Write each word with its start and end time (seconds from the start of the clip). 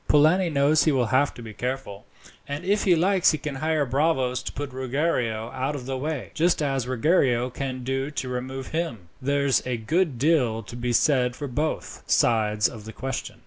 Polani 0.07 0.49
knows 0.49 0.85
he 0.85 0.91
will 0.91 1.05
have 1.13 1.31
to 1.35 1.43
be 1.43 1.53
careful, 1.53 2.07
and 2.47 2.65
if 2.65 2.85
he 2.85 2.95
likes 2.95 3.29
he 3.33 3.37
can 3.37 3.53
hire 3.57 3.85
bravos 3.85 4.41
to 4.41 4.51
put 4.51 4.73
Ruggiero 4.73 5.51
out 5.51 5.75
of 5.75 5.85
the 5.85 5.95
way, 5.95 6.31
just 6.33 6.59
as 6.63 6.87
Ruggiero 6.87 7.51
can 7.51 7.83
do 7.83 8.09
to 8.09 8.27
remove 8.27 8.69
him. 8.69 9.09
There's 9.21 9.61
a 9.63 9.77
good 9.77 10.17
deal 10.17 10.63
to 10.63 10.75
be 10.75 10.91
said 10.91 11.35
for 11.35 11.47
both 11.47 12.01
sides 12.07 12.67
of 12.67 12.85
the 12.85 12.93
question." 12.93 13.35